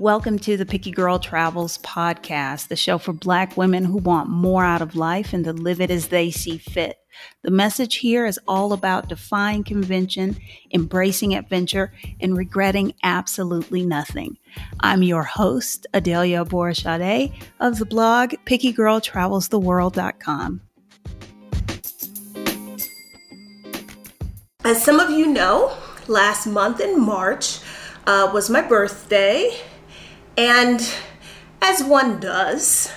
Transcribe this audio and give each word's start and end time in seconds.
Welcome 0.00 0.38
to 0.38 0.56
the 0.56 0.64
Picky 0.64 0.90
Girl 0.92 1.18
Travels 1.18 1.76
podcast, 1.76 2.68
the 2.68 2.76
show 2.76 2.96
for 2.96 3.12
Black 3.12 3.58
women 3.58 3.84
who 3.84 3.98
want 3.98 4.30
more 4.30 4.64
out 4.64 4.80
of 4.80 4.96
life 4.96 5.34
and 5.34 5.44
to 5.44 5.52
live 5.52 5.78
it 5.78 5.90
as 5.90 6.08
they 6.08 6.30
see 6.30 6.56
fit. 6.56 6.96
The 7.42 7.50
message 7.50 7.96
here 7.96 8.24
is 8.24 8.40
all 8.48 8.72
about 8.72 9.10
defying 9.10 9.62
convention, 9.62 10.38
embracing 10.72 11.34
adventure, 11.34 11.92
and 12.18 12.34
regretting 12.34 12.94
absolutely 13.02 13.84
nothing. 13.84 14.38
I'm 14.80 15.02
your 15.02 15.22
host, 15.22 15.86
Adelia 15.92 16.46
Borishade 16.46 17.34
of 17.60 17.78
the 17.78 17.84
blog 17.84 18.32
pickygirltravelstheworld.com. 18.46 20.60
As 24.64 24.82
some 24.82 24.98
of 24.98 25.10
you 25.10 25.26
know, 25.26 25.76
last 26.08 26.46
month 26.46 26.80
in 26.80 26.98
March 26.98 27.58
uh, 28.06 28.30
was 28.32 28.48
my 28.48 28.62
birthday, 28.62 29.60
and 30.36 30.80
as 31.62 31.82
one 31.82 32.20
does, 32.20 32.90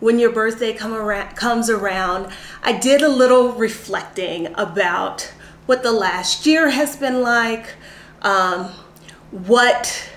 when 0.00 0.18
your 0.18 0.32
birthday 0.32 0.72
come 0.72 0.92
around, 0.92 1.36
comes 1.36 1.70
around, 1.70 2.32
I 2.62 2.72
did 2.72 3.02
a 3.02 3.08
little 3.08 3.52
reflecting 3.52 4.48
about 4.56 5.32
what 5.66 5.82
the 5.82 5.92
last 5.92 6.44
year 6.44 6.70
has 6.70 6.96
been 6.96 7.22
like, 7.22 7.74
um, 8.22 8.70
what 9.30 10.10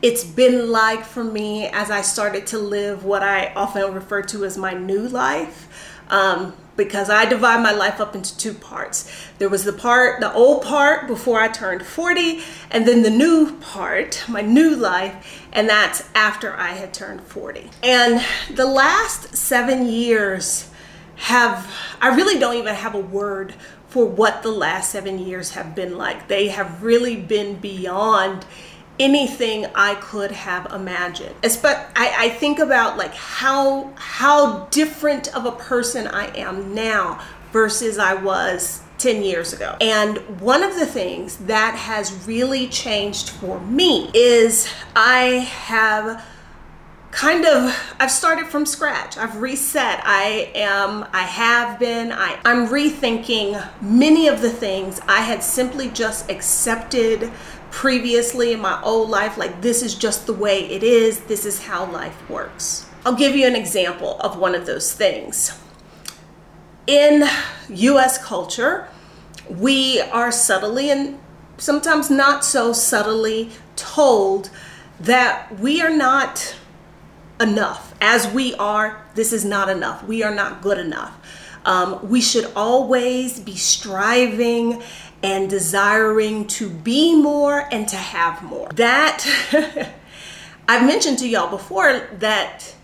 it's 0.00 0.24
been 0.24 0.70
like 0.70 1.04
for 1.04 1.22
me 1.22 1.66
as 1.66 1.90
I 1.90 2.02
started 2.02 2.46
to 2.48 2.58
live 2.58 3.04
what 3.04 3.22
I 3.22 3.52
often 3.54 3.94
refer 3.94 4.22
to 4.22 4.44
as 4.44 4.58
my 4.58 4.72
new 4.72 5.06
life. 5.08 6.00
Um, 6.08 6.54
because 6.76 7.10
I 7.10 7.24
divide 7.24 7.62
my 7.62 7.72
life 7.72 8.00
up 8.00 8.14
into 8.14 8.36
two 8.36 8.54
parts. 8.54 9.10
There 9.38 9.48
was 9.48 9.64
the 9.64 9.72
part, 9.72 10.20
the 10.20 10.32
old 10.32 10.62
part 10.62 11.06
before 11.06 11.40
I 11.40 11.48
turned 11.48 11.84
40, 11.84 12.40
and 12.70 12.86
then 12.86 13.02
the 13.02 13.10
new 13.10 13.56
part, 13.60 14.24
my 14.28 14.40
new 14.40 14.74
life, 14.74 15.46
and 15.52 15.68
that's 15.68 16.08
after 16.14 16.54
I 16.54 16.68
had 16.68 16.94
turned 16.94 17.20
40. 17.22 17.70
And 17.82 18.24
the 18.54 18.66
last 18.66 19.36
seven 19.36 19.86
years 19.86 20.70
have, 21.16 21.70
I 22.00 22.14
really 22.14 22.38
don't 22.38 22.56
even 22.56 22.74
have 22.74 22.94
a 22.94 23.00
word 23.00 23.54
for 23.88 24.06
what 24.06 24.42
the 24.42 24.50
last 24.50 24.90
seven 24.90 25.18
years 25.18 25.50
have 25.50 25.74
been 25.74 25.98
like. 25.98 26.26
They 26.26 26.48
have 26.48 26.82
really 26.82 27.16
been 27.16 27.56
beyond 27.56 28.46
anything 28.98 29.66
I 29.74 29.94
could 29.96 30.30
have 30.30 30.72
imagined. 30.72 31.34
But 31.40 31.90
I, 31.96 32.14
I 32.18 32.28
think 32.30 32.58
about 32.58 32.96
like 32.96 33.14
how 33.14 33.92
how 33.96 34.66
different 34.66 35.34
of 35.34 35.44
a 35.46 35.52
person 35.52 36.06
I 36.06 36.26
am 36.36 36.74
now 36.74 37.20
versus 37.52 37.98
I 37.98 38.14
was 38.14 38.82
10 38.98 39.22
years 39.22 39.52
ago. 39.52 39.76
And 39.80 40.18
one 40.40 40.62
of 40.62 40.76
the 40.76 40.86
things 40.86 41.36
that 41.38 41.74
has 41.74 42.26
really 42.26 42.68
changed 42.68 43.30
for 43.30 43.60
me 43.60 44.10
is 44.14 44.72
I 44.94 45.48
have 45.66 46.24
kind 47.10 47.44
of 47.44 47.76
I've 48.00 48.10
started 48.10 48.46
from 48.46 48.64
scratch. 48.64 49.18
I've 49.18 49.36
reset. 49.36 50.00
I 50.04 50.50
am 50.54 51.04
I 51.12 51.22
have 51.22 51.78
been 51.78 52.10
I 52.10 52.38
I'm 52.44 52.68
rethinking 52.68 53.62
many 53.82 54.28
of 54.28 54.40
the 54.40 54.50
things 54.50 55.00
I 55.06 55.20
had 55.20 55.42
simply 55.42 55.90
just 55.90 56.30
accepted 56.30 57.30
previously 57.72 58.52
in 58.52 58.60
my 58.60 58.80
old 58.82 59.10
life, 59.10 59.36
like 59.38 59.62
this 59.62 59.82
is 59.82 59.94
just 59.94 60.26
the 60.26 60.32
way 60.32 60.66
it 60.70 60.82
is, 60.84 61.20
this 61.20 61.44
is 61.44 61.64
how 61.64 61.90
life 61.90 62.30
works. 62.30 62.86
I'll 63.04 63.16
give 63.16 63.34
you 63.34 63.46
an 63.46 63.56
example 63.56 64.20
of 64.20 64.38
one 64.38 64.54
of 64.54 64.66
those 64.66 64.92
things. 64.92 65.58
In 66.86 67.24
US 67.68 68.22
culture, 68.22 68.88
we 69.48 70.00
are 70.00 70.30
subtly 70.30 70.90
and 70.90 71.18
sometimes 71.56 72.10
not 72.10 72.44
so 72.44 72.72
subtly 72.72 73.50
told 73.74 74.50
that 75.00 75.58
we 75.58 75.80
are 75.80 75.90
not 75.90 76.54
enough. 77.40 77.94
As 78.00 78.28
we 78.28 78.54
are, 78.56 79.04
this 79.14 79.32
is 79.32 79.44
not 79.44 79.68
enough. 79.68 80.04
We 80.04 80.22
are 80.22 80.34
not 80.34 80.60
good 80.60 80.78
enough. 80.78 81.18
Um, 81.64 82.08
we 82.08 82.20
should 82.20 82.50
always 82.54 83.40
be 83.40 83.56
striving 83.56 84.82
and 85.22 85.48
desiring 85.48 86.46
to 86.48 86.68
be 86.68 87.14
more 87.14 87.68
and 87.72 87.88
to 87.88 87.96
have 87.96 88.42
more. 88.42 88.68
That 88.74 89.24
I've 90.68 90.86
mentioned 90.86 91.18
to 91.18 91.28
y'all 91.28 91.50
before 91.50 92.08
that 92.18 92.74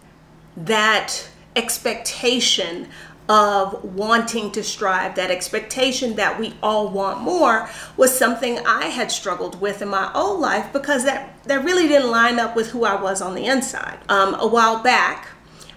that 0.56 1.28
expectation 1.56 2.88
of 3.28 3.84
wanting 3.84 4.50
to 4.52 4.64
strive, 4.64 5.14
that 5.16 5.30
expectation 5.30 6.16
that 6.16 6.40
we 6.40 6.54
all 6.62 6.88
want 6.88 7.20
more 7.20 7.68
was 7.96 8.16
something 8.16 8.58
I 8.66 8.86
had 8.86 9.12
struggled 9.12 9.60
with 9.60 9.82
in 9.82 9.88
my 9.88 10.10
old 10.14 10.40
life 10.40 10.72
because 10.72 11.04
that, 11.04 11.42
that 11.44 11.62
really 11.62 11.86
didn't 11.86 12.10
line 12.10 12.38
up 12.38 12.56
with 12.56 12.70
who 12.70 12.84
I 12.84 13.00
was 13.00 13.20
on 13.20 13.34
the 13.34 13.44
inside. 13.44 13.98
Um, 14.08 14.34
a 14.34 14.46
while 14.46 14.82
back, 14.82 15.28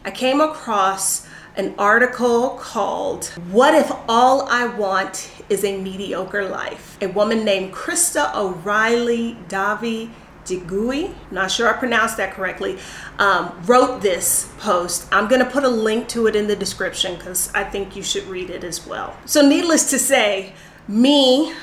I 0.06 0.12
came 0.12 0.40
across 0.40 1.28
an 1.56 1.76
article 1.78 2.52
called 2.62 3.26
What 3.52 3.74
If 3.74 3.92
All 4.08 4.48
I 4.48 4.66
Want 4.66 5.32
is 5.50 5.64
a 5.64 5.82
Mediocre 5.82 6.48
Life? 6.48 6.98
A 7.02 7.08
woman 7.08 7.44
named 7.44 7.74
Krista 7.74 8.34
O'Reilly 8.36 9.38
Davi 9.48 10.10
Digui, 10.46 11.14
not 11.30 11.52
sure 11.52 11.70
I 11.70 11.78
pronounced 11.78 12.18
that 12.18 12.34
correctly, 12.34 12.80
um, 13.20 13.62
wrote 13.66 14.02
this 14.02 14.52
post. 14.60 15.08
I'm 15.12 15.28
going 15.28 15.44
to 15.44 15.50
put 15.50 15.64
a 15.64 15.70
link 15.70 16.08
to 16.10 16.28
it 16.28 16.36
in 16.36 16.48
the 16.48 16.56
description 16.56 17.16
because 17.16 17.52
I 17.54 17.64
think 17.64 17.96
you 17.96 18.04
should 18.04 18.24
read 18.24 18.50
it 18.50 18.64
as 18.64 18.86
well. 18.88 19.16
So, 19.26 19.48
needless 19.48 19.90
to 19.92 20.00
say, 20.00 20.54
me 20.88 21.54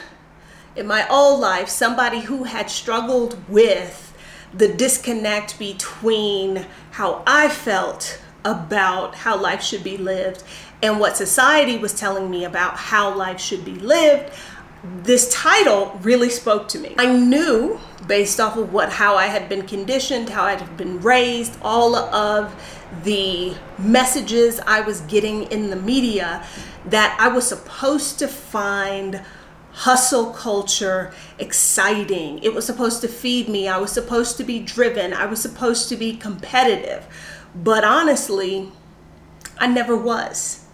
in 0.77 0.87
my 0.87 1.09
old 1.09 1.41
life, 1.41 1.69
somebody 1.69 2.21
who 2.21 2.44
had 2.44 2.71
struggled 2.71 3.37
with 3.48 4.04
the 4.54 4.69
disconnect 4.69 5.59
between 5.59 6.66
how 6.93 7.22
I 7.27 7.48
felt 7.48 8.21
about 8.48 9.14
how 9.14 9.41
life 9.41 9.62
should 9.62 9.84
be 9.84 9.97
lived 9.97 10.42
and 10.82 10.98
what 10.98 11.16
society 11.16 11.76
was 11.76 11.92
telling 11.92 12.31
me 12.31 12.44
about 12.44 12.76
how 12.76 13.14
life 13.14 13.41
should 13.41 13.64
be 13.64 13.75
lived 13.75 14.32
this 15.03 15.32
title 15.34 15.98
really 16.03 16.31
spoke 16.31 16.69
to 16.69 16.78
me. 16.78 16.94
I 16.98 17.12
knew 17.12 17.81
based 18.06 18.38
off 18.41 18.56
of 18.56 18.72
what 18.72 18.91
how 18.91 19.16
i 19.16 19.26
had 19.26 19.48
been 19.48 19.66
conditioned 19.66 20.31
how 20.31 20.42
i 20.42 20.54
had 20.54 20.76
been 20.76 21.00
raised 21.00 21.59
all 21.62 21.94
of 21.94 22.54
the 23.03 23.54
messages 23.78 24.60
i 24.66 24.80
was 24.80 25.03
getting 25.03 25.42
in 25.53 25.69
the 25.69 25.76
media 25.76 26.42
that 26.86 27.15
i 27.20 27.28
was 27.28 27.47
supposed 27.47 28.19
to 28.19 28.26
find 28.26 29.20
hustle 29.72 30.32
culture 30.32 31.12
exciting. 31.38 32.41
It 32.42 32.53
was 32.53 32.66
supposed 32.66 33.00
to 33.03 33.06
feed 33.06 33.48
me. 33.48 33.69
I 33.69 33.78
was 33.78 33.92
supposed 33.92 34.36
to 34.38 34.44
be 34.44 34.59
driven. 34.59 35.12
I 35.12 35.26
was 35.26 35.41
supposed 35.41 35.88
to 35.91 35.97
be 35.97 36.16
competitive 36.16 37.06
but 37.62 37.84
honestly, 37.84 38.70
I 39.58 39.66
never 39.66 39.96
was. 39.96 40.64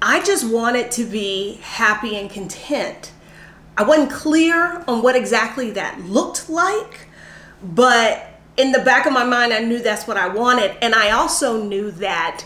I 0.00 0.22
just 0.22 0.48
wanted 0.48 0.90
to 0.92 1.04
be 1.04 1.60
happy 1.62 2.16
and 2.16 2.30
content. 2.30 3.12
I 3.76 3.82
wasn't 3.82 4.10
clear 4.10 4.84
on 4.86 5.02
what 5.02 5.16
exactly 5.16 5.70
that 5.72 6.00
looked 6.02 6.48
like, 6.48 7.08
but 7.62 8.26
in 8.56 8.72
the 8.72 8.80
back 8.80 9.06
of 9.06 9.12
my 9.12 9.24
mind, 9.24 9.52
I 9.52 9.60
knew 9.60 9.78
that's 9.78 10.06
what 10.06 10.16
I 10.16 10.28
wanted. 10.28 10.76
And 10.82 10.94
I 10.94 11.10
also 11.10 11.62
knew 11.62 11.90
that 11.92 12.44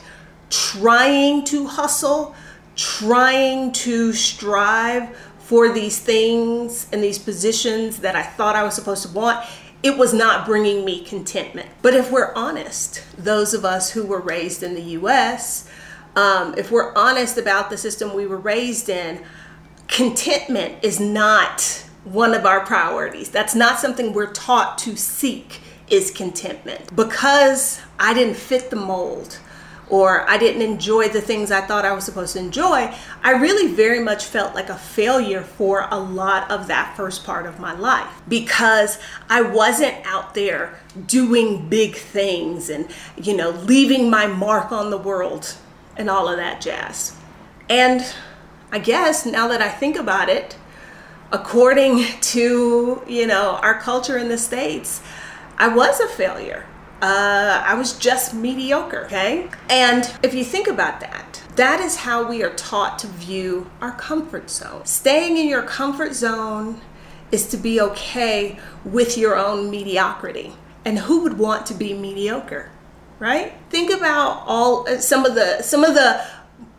trying 0.50 1.44
to 1.46 1.66
hustle, 1.66 2.34
trying 2.76 3.72
to 3.72 4.12
strive 4.12 5.16
for 5.38 5.72
these 5.72 5.98
things 5.98 6.86
and 6.92 7.02
these 7.02 7.18
positions 7.18 7.98
that 7.98 8.14
I 8.14 8.22
thought 8.22 8.56
I 8.56 8.62
was 8.62 8.74
supposed 8.74 9.02
to 9.06 9.12
want, 9.12 9.44
it 9.82 9.98
was 9.98 10.14
not 10.14 10.46
bringing 10.46 10.84
me 10.84 11.02
contentment. 11.04 11.68
But 11.82 11.94
if 11.94 12.10
we're 12.10 12.32
honest, 12.34 13.02
those 13.16 13.52
of 13.54 13.64
us 13.64 13.90
who 13.90 14.06
were 14.06 14.20
raised 14.20 14.62
in 14.62 14.74
the 14.74 14.82
US, 14.82 15.68
um, 16.14 16.54
if 16.56 16.70
we're 16.70 16.94
honest 16.94 17.38
about 17.38 17.70
the 17.70 17.76
system 17.76 18.14
we 18.14 18.26
were 18.26 18.38
raised 18.38 18.88
in, 18.88 19.22
contentment 19.88 20.76
is 20.82 21.00
not 21.00 21.84
one 22.04 22.34
of 22.34 22.46
our 22.46 22.64
priorities. 22.64 23.30
That's 23.30 23.54
not 23.54 23.78
something 23.78 24.12
we're 24.12 24.32
taught 24.32 24.78
to 24.78 24.96
seek 24.96 25.60
is 25.88 26.10
contentment. 26.10 26.94
Because 26.94 27.80
I 27.98 28.14
didn't 28.14 28.36
fit 28.36 28.70
the 28.70 28.76
mold 28.76 29.38
or 29.88 30.28
I 30.28 30.38
didn't 30.38 30.62
enjoy 30.62 31.08
the 31.08 31.20
things 31.20 31.50
I 31.50 31.60
thought 31.60 31.84
I 31.84 31.92
was 31.92 32.04
supposed 32.04 32.32
to 32.34 32.38
enjoy, 32.38 32.94
I 33.22 33.32
really 33.32 33.72
very 33.74 34.00
much 34.00 34.24
felt 34.24 34.54
like 34.54 34.68
a 34.68 34.76
failure 34.76 35.42
for 35.42 35.86
a 35.90 35.98
lot 35.98 36.50
of 36.50 36.68
that 36.68 36.96
first 36.96 37.24
part 37.24 37.46
of 37.46 37.60
my 37.60 37.72
life 37.72 38.08
because 38.28 38.98
I 39.28 39.42
wasn't 39.42 39.94
out 40.06 40.34
there 40.34 40.78
doing 41.06 41.68
big 41.68 41.96
things 41.96 42.70
and, 42.70 42.88
you 43.16 43.36
know, 43.36 43.50
leaving 43.50 44.08
my 44.08 44.26
mark 44.26 44.72
on 44.72 44.90
the 44.90 44.98
world 44.98 45.56
and 45.96 46.08
all 46.08 46.28
of 46.28 46.36
that 46.36 46.60
jazz. 46.60 47.16
And 47.68 48.04
I 48.70 48.78
guess 48.78 49.26
now 49.26 49.48
that 49.48 49.60
I 49.60 49.68
think 49.68 49.96
about 49.96 50.28
it, 50.28 50.56
according 51.32 52.04
to, 52.20 53.02
you 53.06 53.26
know, 53.26 53.58
our 53.62 53.78
culture 53.80 54.16
in 54.16 54.28
the 54.28 54.38
States, 54.38 55.02
I 55.58 55.68
was 55.68 56.00
a 56.00 56.08
failure 56.08 56.66
uh, 57.02 57.64
I 57.66 57.74
was 57.74 57.98
just 57.98 58.32
mediocre, 58.32 59.06
okay? 59.06 59.48
And 59.68 60.08
if 60.22 60.34
you 60.34 60.44
think 60.44 60.68
about 60.68 61.00
that, 61.00 61.42
that 61.56 61.80
is 61.80 61.96
how 61.96 62.26
we 62.28 62.44
are 62.44 62.54
taught 62.54 63.00
to 63.00 63.08
view 63.08 63.70
our 63.80 63.90
comfort 63.92 64.48
zone. 64.48 64.86
Staying 64.86 65.36
in 65.36 65.48
your 65.48 65.62
comfort 65.62 66.14
zone 66.14 66.80
is 67.32 67.48
to 67.48 67.56
be 67.56 67.80
okay 67.80 68.56
with 68.84 69.18
your 69.18 69.36
own 69.36 69.68
mediocrity. 69.68 70.52
And 70.84 71.00
who 71.00 71.22
would 71.22 71.38
want 71.38 71.66
to 71.66 71.74
be 71.74 71.92
mediocre? 71.92 72.70
Right? 73.18 73.52
Think 73.68 73.90
about 73.90 74.44
all 74.46 74.88
uh, 74.88 74.98
some 74.98 75.24
of 75.24 75.34
the 75.34 75.62
some 75.62 75.84
of 75.84 75.94
the 75.94 76.24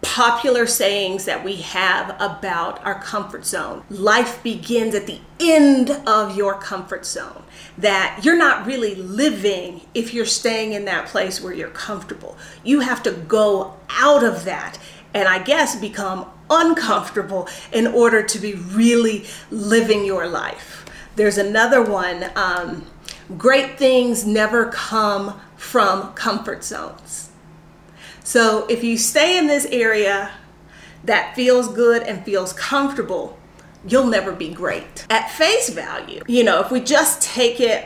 popular 0.04 0.68
sayings 0.68 1.26
that 1.26 1.44
we 1.44 1.56
have 1.56 2.16
about 2.20 2.86
our 2.86 3.02
comfort 3.02 3.46
zone. 3.46 3.84
Life 3.90 4.44
begins 4.44 4.94
at 4.94 5.08
the 5.08 5.20
end 5.40 5.90
of 6.06 6.38
your 6.38 6.60
comfort 6.60 7.06
zone. 7.06 7.44
That 7.78 8.20
you're 8.24 8.38
not 8.38 8.68
really 8.68 8.94
living 8.94 9.82
if 9.94 10.14
you're 10.14 10.26
staying 10.26 10.74
in 10.74 10.86
that 10.86 11.08
place 11.08 11.42
where 11.42 11.54
you're 11.54 11.70
comfortable. 11.70 12.38
You 12.64 12.82
have 12.82 13.02
to 13.04 13.12
go 13.12 13.76
out 13.90 14.24
of 14.24 14.46
that 14.46 14.78
and 15.14 15.28
I 15.28 15.42
guess 15.42 15.76
become 15.76 16.28
uncomfortable 16.50 17.48
in 17.72 17.88
order 17.88 18.24
to 18.24 18.40
be 18.40 18.54
really 18.54 19.26
living 19.50 20.06
your 20.06 20.28
life. 20.28 20.86
There's 21.16 21.38
another 21.38 21.82
one 21.82 22.30
um, 22.36 22.86
great 23.38 23.78
things 23.78 24.26
never 24.26 24.66
come 24.66 25.40
from 25.56 26.14
comfort 26.14 26.64
zones. 26.64 27.30
So 28.24 28.66
if 28.68 28.84
you 28.84 28.98
stay 28.98 29.38
in 29.38 29.48
this 29.48 29.66
area 29.66 30.32
that 31.04 31.36
feels 31.36 31.68
good 31.68 32.04
and 32.04 32.24
feels 32.24 32.54
comfortable, 32.54 33.38
you'll 33.86 34.08
never 34.08 34.32
be 34.32 34.50
great. 34.50 35.06
At 35.10 35.30
face 35.32 35.70
value, 35.70 36.22
you 36.28 36.44
know, 36.44 36.62
if 36.62 36.72
we 36.72 36.80
just 36.80 37.22
take 37.22 37.60
it 37.60 37.86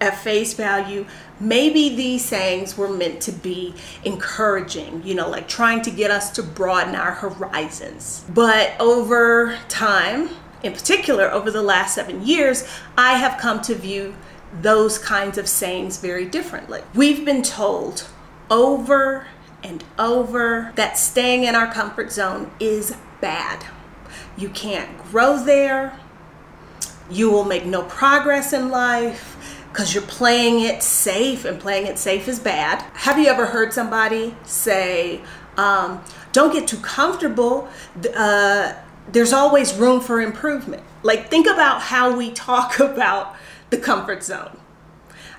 at 0.00 0.18
face 0.18 0.54
value, 0.54 1.06
maybe 1.40 1.94
these 1.94 2.24
sayings 2.24 2.76
were 2.76 2.88
meant 2.88 3.20
to 3.22 3.32
be 3.32 3.74
encouraging, 4.04 5.02
you 5.04 5.14
know, 5.14 5.28
like 5.28 5.48
trying 5.48 5.82
to 5.82 5.90
get 5.90 6.10
us 6.10 6.30
to 6.32 6.42
broaden 6.42 6.94
our 6.94 7.12
horizons. 7.12 8.24
But 8.28 8.72
over 8.80 9.56
time, 9.68 10.30
in 10.62 10.72
particular 10.72 11.30
over 11.30 11.50
the 11.50 11.62
last 11.62 11.94
seven 11.94 12.26
years, 12.26 12.68
I 12.98 13.14
have 13.14 13.40
come 13.40 13.62
to 13.62 13.74
view 13.74 14.14
those 14.62 14.98
kinds 14.98 15.38
of 15.38 15.48
sayings 15.48 15.98
very 15.98 16.24
differently. 16.24 16.82
We've 16.94 17.24
been 17.24 17.42
told 17.42 18.06
over 18.50 19.26
and 19.62 19.84
over 19.98 20.72
that 20.76 20.98
staying 20.98 21.44
in 21.44 21.54
our 21.54 21.72
comfort 21.72 22.12
zone 22.12 22.50
is 22.60 22.96
bad. 23.20 23.64
You 24.36 24.48
can't 24.50 24.96
grow 25.04 25.42
there. 25.42 25.98
You 27.10 27.30
will 27.30 27.44
make 27.44 27.64
no 27.64 27.82
progress 27.84 28.52
in 28.52 28.70
life 28.70 29.36
because 29.76 29.92
you're 29.92 30.02
playing 30.04 30.60
it 30.60 30.82
safe, 30.82 31.44
and 31.44 31.60
playing 31.60 31.86
it 31.86 31.98
safe 31.98 32.28
is 32.28 32.38
bad. 32.38 32.80
Have 32.94 33.18
you 33.18 33.26
ever 33.26 33.44
heard 33.44 33.74
somebody 33.74 34.34
say, 34.44 35.20
um, 35.58 36.02
Don't 36.32 36.50
get 36.50 36.66
too 36.66 36.78
comfortable? 36.78 37.68
Uh, 38.16 38.72
there's 39.12 39.34
always 39.34 39.74
room 39.74 40.00
for 40.00 40.20
improvement. 40.20 40.82
Like, 41.02 41.28
think 41.30 41.46
about 41.46 41.82
how 41.82 42.16
we 42.16 42.30
talk 42.48 42.78
about 42.80 43.36
the 43.70 43.76
comfort 43.76 44.24
zone. 44.24 44.58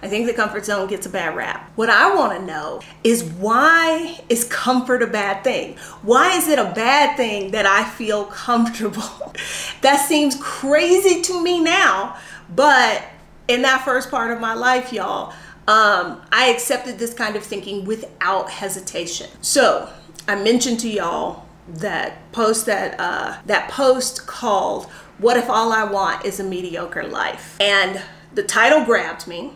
I 0.01 0.07
think 0.07 0.27
the 0.27 0.33
comfort 0.33 0.65
zone 0.65 0.87
gets 0.87 1.05
a 1.05 1.09
bad 1.09 1.35
rap. 1.35 1.71
What 1.75 1.89
I 1.89 2.13
want 2.15 2.39
to 2.39 2.45
know 2.45 2.81
is 3.03 3.23
why 3.23 4.19
is 4.29 4.43
comfort 4.45 5.01
a 5.01 5.07
bad 5.07 5.43
thing? 5.43 5.75
Why 6.03 6.37
is 6.37 6.47
it 6.47 6.59
a 6.59 6.71
bad 6.75 7.17
thing 7.17 7.51
that 7.51 7.65
I 7.65 7.83
feel 7.83 8.25
comfortable? 8.25 9.33
that 9.81 10.05
seems 10.07 10.35
crazy 10.39 11.21
to 11.23 11.43
me 11.43 11.59
now, 11.59 12.17
but 12.55 13.03
in 13.47 13.61
that 13.63 13.83
first 13.83 14.11
part 14.11 14.31
of 14.31 14.39
my 14.39 14.53
life, 14.53 14.93
y'all, 14.93 15.33
um, 15.67 16.21
I 16.31 16.49
accepted 16.53 16.97
this 16.99 17.13
kind 17.13 17.35
of 17.35 17.43
thinking 17.43 17.85
without 17.85 18.49
hesitation. 18.49 19.29
So 19.41 19.91
I 20.27 20.35
mentioned 20.41 20.79
to 20.81 20.89
y'all 20.89 21.45
that 21.67 22.31
post 22.31 22.65
that 22.67 22.97
uh, 22.99 23.37
that 23.45 23.69
post 23.69 24.27
called 24.27 24.85
"What 25.17 25.35
if 25.35 25.49
all 25.49 25.73
I 25.73 25.83
want 25.83 26.23
is 26.23 26.39
a 26.39 26.43
mediocre 26.43 27.03
life?" 27.03 27.57
and 27.59 28.01
the 28.33 28.43
title 28.43 28.85
grabbed 28.85 29.27
me 29.27 29.53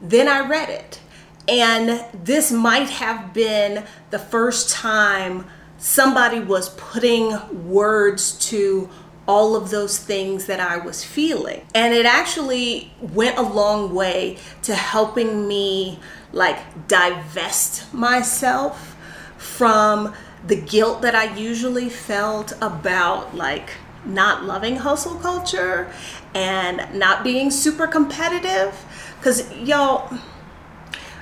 then 0.00 0.28
I 0.28 0.46
read 0.46 0.68
it. 0.68 1.00
And 1.48 2.04
this 2.12 2.50
might 2.50 2.90
have 2.90 3.32
been 3.32 3.84
the 4.10 4.18
first 4.18 4.70
time 4.70 5.46
somebody 5.78 6.40
was 6.40 6.70
putting 6.70 7.68
words 7.70 8.32
to 8.50 8.88
all 9.28 9.56
of 9.56 9.70
those 9.70 9.98
things 9.98 10.46
that 10.46 10.60
I 10.60 10.76
was 10.78 11.04
feeling. 11.04 11.66
And 11.74 11.92
it 11.92 12.06
actually 12.06 12.92
went 13.00 13.38
a 13.38 13.42
long 13.42 13.94
way 13.94 14.38
to 14.62 14.74
helping 14.74 15.46
me 15.48 15.98
like 16.32 16.88
divest 16.88 17.92
myself 17.92 18.96
from 19.36 20.14
the 20.46 20.56
guilt 20.56 21.02
that 21.02 21.14
I 21.14 21.34
usually 21.36 21.88
felt 21.88 22.52
about 22.60 23.34
like 23.34 23.70
not 24.04 24.44
loving 24.44 24.76
hustle 24.76 25.16
culture 25.16 25.90
and 26.34 26.96
not 26.96 27.24
being 27.24 27.50
super 27.50 27.86
competitive 27.88 28.84
because, 29.26 29.52
y'all, 29.54 30.08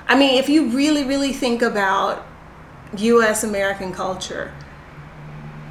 I 0.07 0.15
mean, 0.15 0.37
if 0.37 0.47
you 0.47 0.69
really, 0.69 1.03
really 1.03 1.33
think 1.33 1.63
about 1.63 2.23
US 2.97 3.43
American 3.43 3.91
culture, 3.91 4.53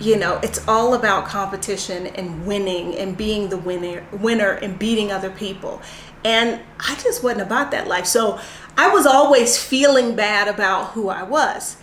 you 0.00 0.18
know, 0.18 0.40
it's 0.42 0.66
all 0.66 0.94
about 0.94 1.26
competition 1.26 2.08
and 2.08 2.44
winning 2.44 2.96
and 2.96 3.16
being 3.16 3.50
the 3.50 3.56
winner, 3.56 4.04
winner 4.10 4.50
and 4.50 4.76
beating 4.76 5.12
other 5.12 5.30
people. 5.30 5.80
And 6.24 6.60
I 6.80 6.96
just 6.96 7.22
wasn't 7.22 7.42
about 7.42 7.70
that 7.70 7.86
life. 7.86 8.06
So 8.06 8.40
I 8.76 8.88
was 8.88 9.06
always 9.06 9.56
feeling 9.56 10.16
bad 10.16 10.48
about 10.48 10.86
who 10.86 11.10
I 11.10 11.22
was 11.22 11.76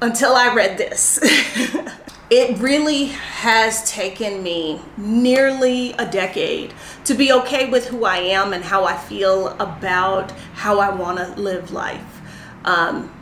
until 0.00 0.36
I 0.36 0.54
read 0.54 0.78
this. 0.78 1.18
it 2.30 2.56
really 2.58 3.06
has 3.06 3.90
taken 3.90 4.42
me 4.42 4.80
nearly 4.96 5.92
a 5.94 6.08
decade 6.08 6.72
to 7.04 7.14
be 7.14 7.32
okay 7.32 7.68
with 7.68 7.88
who 7.88 8.04
I 8.04 8.18
am 8.18 8.52
and 8.52 8.62
how 8.62 8.84
I 8.84 8.96
feel 8.96 9.48
about 9.58 10.30
how 10.54 10.78
I 10.78 10.90
want 10.94 11.18
to 11.18 11.40
live 11.40 11.72
life. 11.72 12.20
Um, 12.64 13.12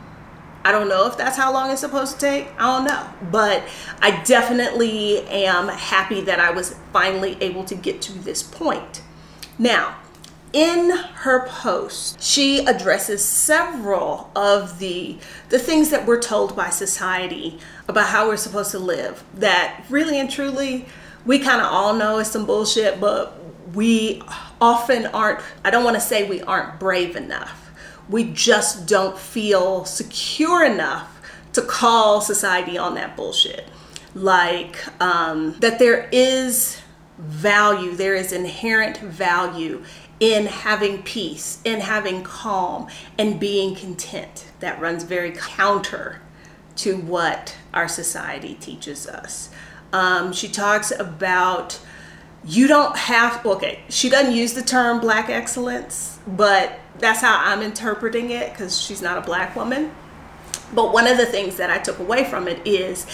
I 0.63 0.71
don't 0.71 0.89
know 0.89 1.07
if 1.07 1.17
that's 1.17 1.37
how 1.37 1.51
long 1.51 1.71
it's 1.71 1.81
supposed 1.81 2.15
to 2.15 2.19
take. 2.19 2.49
I 2.59 2.77
don't 2.77 2.85
know. 2.85 3.09
But 3.31 3.63
I 3.99 4.21
definitely 4.23 5.21
am 5.27 5.69
happy 5.69 6.21
that 6.21 6.39
I 6.39 6.51
was 6.51 6.75
finally 6.93 7.37
able 7.41 7.63
to 7.65 7.75
get 7.75 8.01
to 8.03 8.13
this 8.13 8.43
point. 8.43 9.01
Now, 9.57 9.95
in 10.53 10.89
her 10.89 11.47
post, 11.47 12.21
she 12.21 12.65
addresses 12.65 13.23
several 13.23 14.31
of 14.35 14.79
the 14.79 15.17
the 15.49 15.59
things 15.59 15.89
that 15.91 16.05
we're 16.05 16.21
told 16.21 16.55
by 16.55 16.69
society 16.69 17.59
about 17.87 18.07
how 18.07 18.27
we're 18.27 18.37
supposed 18.37 18.71
to 18.71 18.79
live. 18.79 19.23
That 19.35 19.83
really 19.89 20.19
and 20.19 20.29
truly, 20.29 20.85
we 21.25 21.39
kind 21.39 21.61
of 21.61 21.67
all 21.67 21.93
know 21.93 22.19
is 22.19 22.29
some 22.29 22.45
bullshit, 22.45 22.99
but 22.99 23.35
we 23.75 24.23
often 24.59 25.05
aren't. 25.07 25.39
I 25.63 25.69
don't 25.69 25.83
want 25.83 25.95
to 25.95 26.01
say 26.01 26.27
we 26.27 26.41
aren't 26.41 26.79
brave 26.79 27.15
enough. 27.15 27.71
We 28.09 28.23
just 28.23 28.87
don't 28.87 29.17
feel 29.17 29.85
secure 29.85 30.65
enough 30.65 31.15
to 31.53 31.61
call 31.61 32.21
society 32.21 32.77
on 32.77 32.95
that 32.95 33.15
bullshit. 33.15 33.67
Like 34.15 34.77
um, 34.99 35.55
that 35.59 35.77
there 35.77 36.09
is 36.11 36.78
value, 37.19 37.95
there 37.95 38.15
is 38.15 38.31
inherent 38.31 38.97
value 38.97 39.83
in 40.19 40.45
having 40.47 41.03
peace, 41.03 41.59
in 41.63 41.81
having 41.81 42.23
calm, 42.23 42.87
and 43.17 43.39
being 43.39 43.75
content. 43.75 44.45
That 44.59 44.79
runs 44.79 45.03
very 45.03 45.31
counter 45.31 46.21
to 46.77 46.97
what 46.97 47.55
our 47.73 47.87
society 47.87 48.55
teaches 48.55 49.05
us. 49.07 49.49
Um, 49.91 50.33
she 50.33 50.47
talks 50.47 50.91
about 50.91 51.79
you 52.45 52.67
don't 52.67 52.95
have, 52.95 53.45
okay, 53.45 53.81
she 53.89 54.09
doesn't 54.09 54.33
use 54.33 54.53
the 54.53 54.61
term 54.61 55.01
black 55.01 55.29
excellence, 55.29 56.19
but 56.25 56.79
that's 56.97 57.21
how 57.21 57.37
I'm 57.43 57.61
interpreting 57.61 58.29
it 58.29 58.51
because 58.51 58.79
she's 58.79 59.01
not 59.01 59.17
a 59.17 59.21
black 59.21 59.55
woman. 59.55 59.91
But 60.73 60.93
one 60.93 61.07
of 61.07 61.17
the 61.17 61.25
things 61.25 61.57
that 61.57 61.69
I 61.69 61.79
took 61.79 61.99
away 61.99 62.23
from 62.23 62.47
it 62.47 62.65
is 62.65 63.05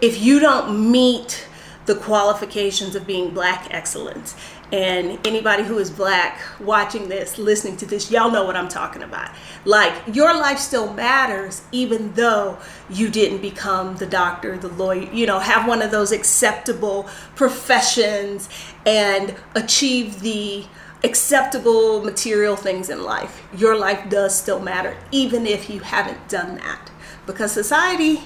if 0.00 0.20
you 0.20 0.40
don't 0.40 0.90
meet 0.90 1.46
the 1.86 1.94
qualifications 1.94 2.94
of 2.94 3.06
being 3.06 3.30
black 3.34 3.68
excellence, 3.70 4.34
and 4.72 5.24
anybody 5.26 5.62
who 5.62 5.78
is 5.78 5.90
black 5.90 6.40
watching 6.58 7.08
this, 7.08 7.38
listening 7.38 7.76
to 7.76 7.86
this, 7.86 8.10
y'all 8.10 8.30
know 8.30 8.44
what 8.44 8.56
I'm 8.56 8.68
talking 8.68 9.02
about. 9.02 9.30
Like, 9.64 9.94
your 10.14 10.34
life 10.34 10.58
still 10.58 10.92
matters 10.94 11.62
even 11.70 12.12
though 12.14 12.58
you 12.88 13.10
didn't 13.10 13.42
become 13.42 13.96
the 13.96 14.06
doctor, 14.06 14.56
the 14.56 14.68
lawyer, 14.68 15.08
you 15.12 15.26
know, 15.26 15.38
have 15.38 15.68
one 15.68 15.82
of 15.82 15.90
those 15.90 16.10
acceptable 16.10 17.08
professions 17.36 18.48
and 18.86 19.36
achieve 19.54 20.20
the 20.20 20.64
acceptable 21.04 22.02
material 22.02 22.56
things 22.56 22.88
in 22.88 23.02
life. 23.02 23.46
Your 23.54 23.76
life 23.76 24.08
does 24.08 24.36
still 24.36 24.58
matter 24.58 24.96
even 25.12 25.46
if 25.46 25.68
you 25.68 25.80
haven't 25.80 26.28
done 26.28 26.56
that 26.56 26.90
because 27.26 27.52
society 27.52 28.22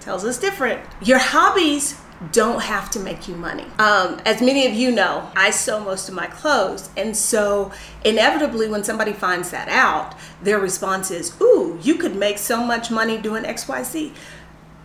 tells 0.00 0.24
us 0.24 0.38
different. 0.38 0.80
Your 1.02 1.18
hobbies 1.18 1.98
don't 2.32 2.62
have 2.62 2.90
to 2.90 3.00
make 3.00 3.28
you 3.28 3.34
money. 3.34 3.64
Um, 3.78 4.20
as 4.24 4.40
many 4.40 4.66
of 4.66 4.72
you 4.72 4.90
know, 4.90 5.30
I 5.36 5.50
sew 5.50 5.80
most 5.80 6.08
of 6.08 6.14
my 6.14 6.26
clothes. 6.26 6.88
And 6.96 7.16
so, 7.16 7.72
inevitably, 8.04 8.68
when 8.68 8.84
somebody 8.84 9.12
finds 9.12 9.50
that 9.50 9.68
out, 9.68 10.14
their 10.42 10.58
response 10.58 11.10
is, 11.10 11.38
Ooh, 11.40 11.78
you 11.82 11.96
could 11.96 12.16
make 12.16 12.38
so 12.38 12.64
much 12.64 12.90
money 12.90 13.18
doing 13.18 13.44
XYZ. 13.44 14.12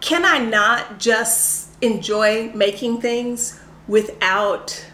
Can 0.02 0.26
I 0.26 0.40
not 0.40 1.00
just 1.00 1.70
enjoy 1.82 2.52
making 2.54 3.02
things 3.02 3.60
without 3.88 4.86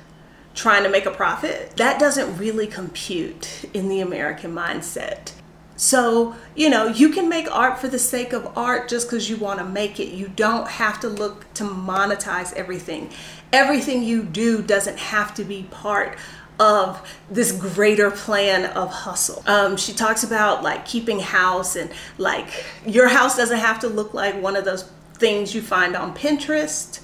trying 0.57 0.83
to 0.83 0.89
make 0.89 1.05
a 1.05 1.11
profit, 1.11 1.77
that 1.77 1.99
doesn't 1.99 2.37
really 2.37 2.67
compute 2.67 3.65
in 3.73 3.87
the 3.87 4.01
American 4.01 4.53
mindset. 4.53 5.31
So, 5.77 6.35
you 6.55 6.69
know, 6.69 6.87
you 6.87 7.09
can 7.09 7.29
make 7.29 7.49
art 7.55 7.79
for 7.79 7.87
the 7.87 7.99
sake 7.99 8.33
of 8.33 8.57
art 8.57 8.89
just 8.89 9.07
because 9.07 9.29
you 9.29 9.37
want 9.37 9.59
to 9.59 9.65
make 9.65 9.99
it. 9.99 10.07
You 10.07 10.27
don't 10.27 10.67
have 10.67 10.99
to 11.01 11.07
look 11.07 11.51
to 11.53 11.63
monetize 11.63 12.51
everything. 12.53 13.11
Everything 13.53 14.03
you 14.03 14.23
do 14.23 14.61
doesn't 14.63 14.97
have 14.97 15.35
to 15.35 15.43
be 15.43 15.63
part 15.69 16.17
of 16.59 17.07
this 17.29 17.51
greater 17.51 18.09
plan 18.09 18.65
of 18.71 18.91
hustle. 18.91 19.43
Um, 19.45 19.77
she 19.77 19.93
talks 19.93 20.23
about 20.23 20.63
like 20.63 20.85
keeping 20.85 21.19
house 21.19 21.75
and 21.75 21.91
like 22.17 22.65
your 22.85 23.07
house 23.07 23.37
doesn't 23.37 23.59
have 23.59 23.79
to 23.81 23.87
look 23.87 24.15
like 24.15 24.41
one 24.41 24.55
of 24.55 24.65
those 24.65 24.89
things 25.13 25.53
you 25.53 25.61
find 25.61 25.95
on 25.95 26.15
Pinterest. 26.15 26.99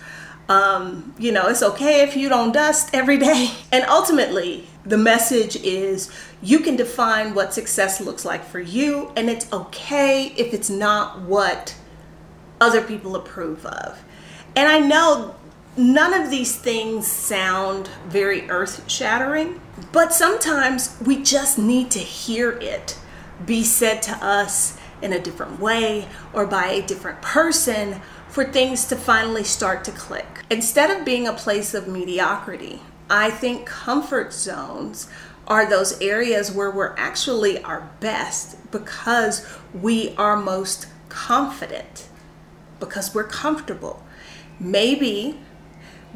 Um, 0.50 1.14
you 1.20 1.32
know, 1.32 1.48
it's 1.48 1.62
okay 1.64 2.02
if 2.02 2.18
you 2.18 2.28
don't 2.28 2.52
dust 2.52 2.90
every 2.94 3.18
day. 3.18 3.52
And 3.72 3.86
ultimately, 3.86 4.68
the 4.86 4.98
message 4.98 5.56
is 5.58 6.12
you 6.42 6.60
can 6.60 6.76
define 6.76 7.34
what 7.34 7.54
success 7.54 8.02
looks 8.02 8.26
like 8.26 8.44
for 8.44 8.60
you, 8.60 9.12
and 9.16 9.30
it's 9.30 9.52
okay 9.54 10.34
if 10.38 10.54
it's 10.54 10.70
not 10.70 11.22
what 11.22 11.76
other 12.60 12.82
people 12.82 13.16
approve 13.16 13.66
of. 13.66 14.04
And 14.56 14.68
I 14.68 14.80
know 14.80 15.36
none 15.78 16.14
of 16.14 16.30
these 16.30 16.56
things 16.56 17.08
sound 17.08 17.90
very 18.08 18.50
earth 18.50 18.90
shattering, 18.90 19.60
but 19.92 20.14
sometimes 20.14 20.98
we 21.06 21.22
just 21.24 21.58
need 21.58 21.90
to 21.92 22.00
hear 22.00 22.52
it 22.52 23.00
be 23.46 23.64
said 23.64 24.02
to 24.04 24.12
us 24.24 24.78
in 25.02 25.14
a 25.14 25.20
different 25.20 25.60
way 25.60 26.08
or 26.32 26.46
by 26.46 26.68
a 26.68 26.82
different 26.82 27.22
person 27.22 28.02
for 28.30 28.46
things 28.46 28.86
to 28.88 28.96
finally 28.96 29.44
start 29.44 29.84
to 29.84 29.92
click. 29.92 30.44
Instead 30.50 30.90
of 30.90 31.06
being 31.06 31.28
a 31.28 31.34
place 31.34 31.74
of 31.74 31.88
mediocrity, 31.88 32.82
I 33.14 33.30
think 33.30 33.68
comfort 33.68 34.34
zones 34.34 35.08
are 35.46 35.70
those 35.70 36.02
areas 36.02 36.52
where 36.52 36.72
we're 36.72 36.96
actually 36.98 37.62
our 37.62 37.88
best 38.00 38.72
because 38.72 39.46
we 39.72 40.16
are 40.16 40.36
most 40.36 40.88
confident, 41.10 42.10
because 42.80 43.14
we're 43.14 43.28
comfortable. 43.28 44.04
Maybe 44.60 45.40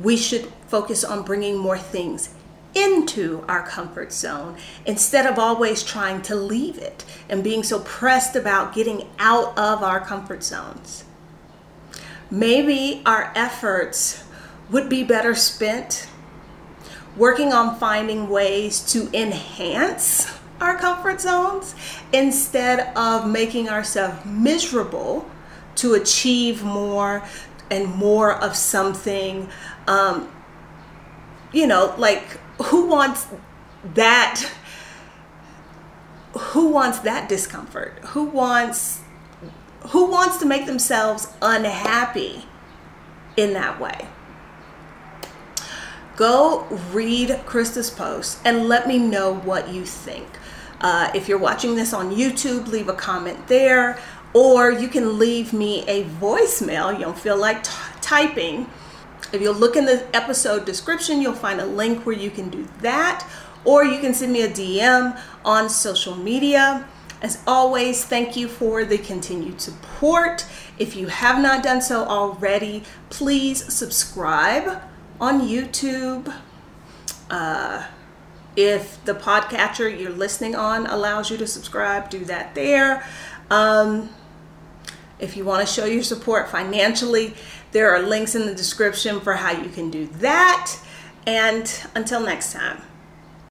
we 0.02 0.18
should 0.18 0.52
focus 0.70 1.04
on 1.04 1.22
bringing 1.22 1.56
more 1.56 1.78
things 1.78 2.34
into 2.74 3.46
our 3.48 3.62
comfort 3.62 4.12
zone 4.12 4.58
instead 4.88 5.28
of 5.28 5.38
always 5.38 5.84
trying 5.84 6.24
to 6.24 6.36
leave 6.36 6.80
it 6.80 7.06
and 7.30 7.44
being 7.44 7.62
so 7.62 7.80
pressed 7.82 8.36
about 8.36 8.74
getting 8.74 9.08
out 9.20 9.56
of 9.56 9.84
our 9.84 10.00
comfort 10.00 10.44
zones 10.44 11.04
maybe 12.30 13.02
our 13.06 13.32
efforts 13.36 14.24
would 14.70 14.90
be 14.90 15.04
better 15.04 15.34
spent 15.34 16.08
working 17.18 17.52
on 17.52 17.76
finding 17.78 18.30
ways 18.30 18.80
to 18.94 19.10
enhance 19.14 20.38
our 20.62 20.78
comfort 20.78 21.20
zones 21.20 21.76
instead 22.14 22.96
of 22.96 23.28
making 23.28 23.70
ourselves 23.70 24.24
miserable 24.26 25.30
to 25.76 25.94
achieve 25.94 26.64
more 26.64 27.24
and 27.70 27.88
more 27.96 28.34
of 28.34 28.56
something. 28.56 29.50
Um, 29.88 30.32
you 31.52 31.68
know, 31.68 31.94
like 31.98 32.24
who 32.64 32.88
wants 32.88 33.28
that? 33.96 34.44
Who 36.38 36.70
wants 36.70 37.00
that 37.00 37.30
discomfort? 37.30 38.00
Who 38.08 38.26
wants 38.26 39.02
who 39.90 40.06
wants 40.06 40.38
to 40.38 40.46
make 40.46 40.66
themselves 40.66 41.28
unhappy 41.42 42.46
in 43.38 43.54
that 43.54 43.80
way? 43.80 44.08
Go 46.18 46.64
read 46.92 47.30
Krista's 47.46 47.92
post 47.92 48.40
and 48.44 48.68
let 48.68 48.88
me 48.88 48.98
know 48.98 49.36
what 49.36 49.70
you 49.70 49.86
think. 49.86 50.28
Uh, 50.82 51.12
if 51.14 51.30
you're 51.30 51.38
watching 51.38 51.76
this 51.76 51.94
on 51.94 52.14
YouTube, 52.14 52.68
leave 52.68 52.90
a 52.90 52.94
comment 52.94 53.48
there, 53.48 54.00
or 54.34 54.72
you 54.72 54.88
can 54.88 55.20
leave 55.20 55.54
me 55.54 55.86
a 55.88 56.06
voicemail. 56.06 56.92
You 56.92 57.06
don't 57.06 57.18
feel 57.18 57.38
like 57.38 57.64
t- 57.64 57.72
typing. 58.02 58.68
If 59.32 59.42
you'll 59.42 59.54
look 59.54 59.76
in 59.76 59.86
the 59.86 60.08
episode 60.16 60.66
description, 60.66 61.22
you'll 61.22 61.34
find 61.34 61.62
a 61.62 61.66
link 61.68 62.04
where 62.04 62.16
you 62.16 62.32
can 62.32 62.50
do 62.50 62.68
that, 62.82 63.28
or 63.64 63.86
you 63.86 64.00
can 64.00 64.16
send 64.16 64.34
me 64.34 64.42
a 64.42 64.50
DM 64.50 65.20
on 65.46 65.70
social 65.70 66.16
media. 66.16 66.88
As 67.22 67.44
always, 67.46 68.06
thank 68.06 68.36
you 68.36 68.48
for 68.48 68.86
the 68.86 68.98
continued 68.98 69.62
support. 69.62 70.48
If 70.80 70.96
you 70.96 71.08
have 71.08 71.40
not 71.40 71.64
done 71.64 71.82
so 71.82 72.06
already, 72.06 72.82
please 73.12 73.72
subscribe 73.72 74.82
on 75.20 75.42
YouTube. 75.42 76.34
Uh, 77.30 77.86
if 78.56 79.04
the 79.06 79.14
podcatcher 79.14 80.00
you're 80.00 80.12
listening 80.12 80.56
on 80.56 80.88
allows 80.88 81.30
you 81.30 81.38
to 81.38 81.48
subscribe, 81.48 82.10
do 82.10 82.26
that 82.26 82.56
there. 82.56 83.06
Um, 83.52 84.10
if 85.20 85.38
you 85.38 85.46
want 85.46 85.68
to 85.68 85.72
show 85.72 85.86
your 85.86 86.04
support 86.04 86.50
financially, 86.50 87.36
there 87.72 87.92
are 87.92 88.02
links 88.02 88.36
in 88.36 88.46
the 88.46 88.56
description 88.56 89.20
for 89.20 89.34
how 89.34 89.52
you 89.52 89.70
can 89.70 89.90
do 89.90 90.08
that. 90.08 90.80
And 91.26 91.72
until 91.96 92.22
next 92.22 92.54
time. 92.54 92.82